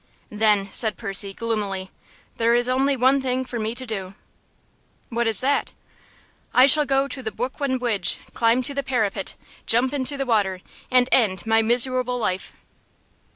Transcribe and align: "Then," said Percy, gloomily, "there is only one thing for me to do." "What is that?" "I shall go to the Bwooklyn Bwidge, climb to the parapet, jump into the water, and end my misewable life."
"Then," 0.31 0.67
said 0.73 0.97
Percy, 0.97 1.31
gloomily, 1.31 1.91
"there 2.37 2.55
is 2.55 2.67
only 2.67 2.97
one 2.97 3.21
thing 3.21 3.45
for 3.45 3.59
me 3.59 3.75
to 3.75 3.85
do." 3.85 4.15
"What 5.09 5.27
is 5.27 5.41
that?" 5.41 5.73
"I 6.55 6.65
shall 6.65 6.85
go 6.85 7.07
to 7.07 7.21
the 7.21 7.29
Bwooklyn 7.31 7.77
Bwidge, 7.77 8.17
climb 8.33 8.63
to 8.63 8.73
the 8.73 8.81
parapet, 8.81 9.35
jump 9.67 9.93
into 9.93 10.17
the 10.17 10.25
water, 10.25 10.61
and 10.89 11.07
end 11.11 11.45
my 11.45 11.61
misewable 11.61 12.17
life." 12.17 12.51